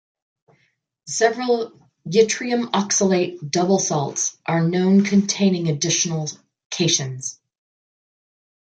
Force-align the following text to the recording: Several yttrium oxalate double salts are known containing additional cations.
Several 1.05 1.79
yttrium 2.09 2.71
oxalate 2.71 3.37
double 3.47 3.77
salts 3.77 4.35
are 4.47 4.67
known 4.67 5.03
containing 5.03 5.67
additional 5.67 6.27
cations. 6.71 7.35